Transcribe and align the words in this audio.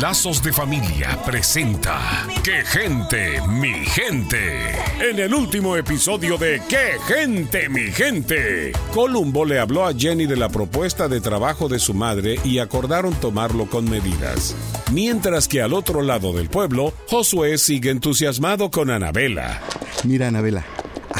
Lazos 0.00 0.40
de 0.44 0.52
Familia 0.52 1.18
presenta 1.26 2.24
¡Qué 2.44 2.64
gente, 2.64 3.42
mi 3.48 3.84
gente! 3.84 4.70
En 5.00 5.18
el 5.18 5.34
último 5.34 5.76
episodio 5.76 6.38
de 6.38 6.62
¡Qué 6.68 6.92
gente, 7.08 7.68
mi 7.68 7.90
gente! 7.90 8.72
Columbo 8.94 9.44
le 9.44 9.58
habló 9.58 9.84
a 9.84 9.92
Jenny 9.92 10.26
de 10.26 10.36
la 10.36 10.50
propuesta 10.50 11.08
de 11.08 11.20
trabajo 11.20 11.68
de 11.68 11.80
su 11.80 11.94
madre 11.94 12.38
y 12.44 12.60
acordaron 12.60 13.12
tomarlo 13.14 13.66
con 13.66 13.90
medidas. 13.90 14.54
Mientras 14.92 15.48
que 15.48 15.62
al 15.62 15.74
otro 15.74 16.00
lado 16.02 16.32
del 16.32 16.48
pueblo, 16.48 16.94
Josué 17.08 17.58
sigue 17.58 17.90
entusiasmado 17.90 18.70
con 18.70 18.90
Anabela. 18.90 19.60
Mira, 20.04 20.28
Anabela, 20.28 20.64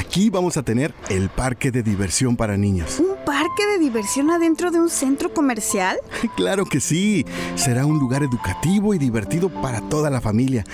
aquí 0.08 0.30
vamos 0.30 0.56
a 0.56 0.62
tener 0.62 0.94
el 1.10 1.28
parque 1.28 1.70
de 1.70 1.82
diversión 1.82 2.34
para 2.34 2.56
niños. 2.56 2.98
¿Un 2.98 3.14
parque 3.26 3.66
de 3.72 3.78
diversión 3.78 4.30
adentro 4.30 4.70
de 4.70 4.80
un 4.80 4.88
centro 4.88 5.34
comercial? 5.34 5.98
Claro 6.36 6.64
que 6.64 6.80
sí. 6.80 7.26
Será 7.56 7.84
un 7.84 7.98
lugar 7.98 8.22
educativo 8.22 8.94
y 8.94 8.98
divertido 8.98 9.50
para 9.50 9.82
toda 9.82 10.08
la 10.08 10.20
familia. 10.20 10.64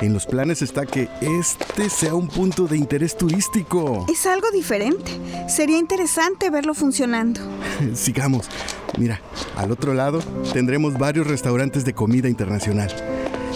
En 0.00 0.12
los 0.12 0.26
planes 0.26 0.62
está 0.62 0.86
que 0.86 1.08
este 1.20 1.90
sea 1.90 2.14
un 2.14 2.28
punto 2.28 2.66
de 2.66 2.76
interés 2.76 3.16
turístico. 3.16 4.06
Es 4.12 4.26
algo 4.26 4.50
diferente. 4.52 5.10
Sería 5.48 5.78
interesante 5.78 6.50
verlo 6.50 6.74
funcionando. 6.74 7.40
Sigamos. 7.94 8.48
Mira, 8.96 9.20
al 9.56 9.72
otro 9.72 9.92
lado 9.92 10.20
tendremos 10.52 10.96
varios 10.98 11.26
restaurantes 11.26 11.84
de 11.84 11.94
comida 11.94 12.28
internacional. 12.28 12.94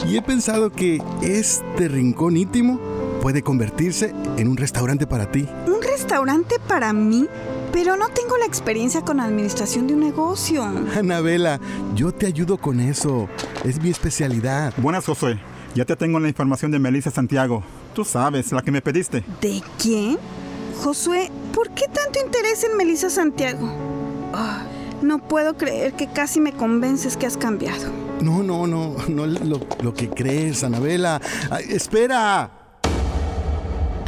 Y 0.09 0.16
he 0.16 0.23
pensado 0.23 0.70
que 0.70 1.01
este 1.23 1.88
rincón 1.88 2.37
íntimo 2.37 2.80
puede 3.28 3.42
convertirse 3.42 4.14
en 4.38 4.48
un 4.48 4.56
restaurante 4.56 5.06
para 5.06 5.30
ti. 5.30 5.46
¿Un 5.66 5.82
restaurante 5.82 6.56
para 6.66 6.95
mí? 6.95 7.27
Pero 7.74 7.95
no 7.95 8.09
tengo 8.09 8.38
la 8.38 8.46
experiencia 8.46 9.02
con 9.02 9.20
administración 9.20 9.87
de 9.87 9.92
un 9.92 10.01
negocio. 10.01 10.64
Anabela, 10.96 11.60
yo 11.95 12.10
te 12.10 12.24
ayudo 12.24 12.56
con 12.56 12.80
eso. 12.80 13.28
Es 13.66 13.82
mi 13.82 13.91
especialidad. 13.91 14.73
Buenas, 14.79 15.04
Josué. 15.04 15.38
Ya 15.74 15.84
te 15.84 15.95
tengo 15.95 16.18
la 16.18 16.29
información 16.29 16.71
de 16.71 16.79
Melissa 16.79 17.10
Santiago. 17.10 17.62
Tú 17.95 18.02
sabes, 18.02 18.51
la 18.51 18.62
que 18.62 18.71
me 18.71 18.80
pediste. 18.80 19.23
¿De 19.43 19.62
quién? 19.79 20.16
Josué, 20.82 21.30
¿por 21.52 21.68
qué 21.73 21.84
tanto 21.84 22.18
interés 22.24 22.65
en 22.65 22.79
Melissa 22.79 23.10
Santiago? 23.10 23.71
Ah, 24.32 24.62
no 25.02 25.18
puedo 25.18 25.59
creer 25.59 25.93
que 25.93 26.10
casi 26.10 26.40
me 26.40 26.54
convences 26.54 27.18
que 27.18 27.26
has 27.26 27.37
cambiado. 27.37 27.93
No, 28.23 28.43
no, 28.43 28.66
no, 28.66 28.96
no 29.06 29.26
lo, 29.26 29.60
lo 29.82 29.93
que 29.93 30.09
crees, 30.09 30.65
Anabela. 30.65 31.21
Ay, 31.51 31.66
espera. 31.68 32.57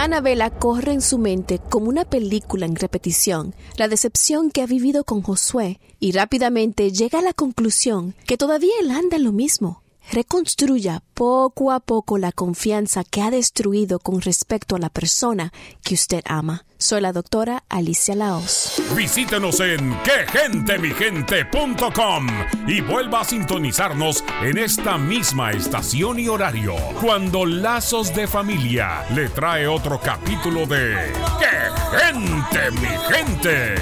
Anabela 0.03 0.49
corre 0.49 0.95
en 0.95 1.03
su 1.03 1.19
mente 1.19 1.59
como 1.59 1.91
una 1.91 2.07
película 2.07 2.65
en 2.65 2.75
repetición 2.75 3.55
la 3.77 3.87
decepción 3.87 4.51
que 4.51 4.63
ha 4.63 4.67
vivido 4.67 5.05
con 5.05 5.21
Josué 5.21 5.79
y 5.99 6.13
rápidamente 6.13 6.91
llega 6.91 7.19
a 7.19 7.23
la 7.23 7.35
conclusión 7.35 8.15
que 8.27 8.39
todavía 8.39 8.73
él 8.81 8.93
anda 8.93 9.19
en 9.19 9.25
lo 9.25 9.33
mismo. 9.33 9.83
Reconstruya 10.13 11.03
poco 11.15 11.71
a 11.71 11.79
poco 11.81 12.19
la 12.19 12.33
confianza 12.33 13.05
que 13.05 13.23
ha 13.23 13.31
destruido 13.31 14.01
con 14.01 14.21
respecto 14.21 14.75
a 14.75 14.81
la 14.81 14.89
persona 14.89 15.53
que 15.85 15.95
usted 15.95 16.25
ama. 16.27 16.65
Soy 16.79 17.01
la 17.01 17.13
doctora 17.13 17.63
Alicia 17.69 18.17
Laos. 18.17 18.83
Visítenos 18.97 19.61
en 19.61 19.97
quegentemigente.com 20.03 22.27
y 22.67 22.81
vuelva 22.81 23.21
a 23.21 23.25
sintonizarnos 23.25 24.25
en 24.43 24.59
esta 24.59 24.99
misma 24.99 25.53
estación 25.53 26.19
y 26.19 26.27
horario 26.29 26.75
cuando 27.01 27.47
Lazos 27.47 28.13
de 28.15 28.27
Familia 28.27 29.05
le 29.15 29.29
trae 29.29 29.69
otro 29.69 30.01
capítulo 30.01 30.67
de 30.67 31.13
¡Qué 31.39 31.71
gente, 31.99 32.73
mi 32.73 32.89
gente! 33.15 33.77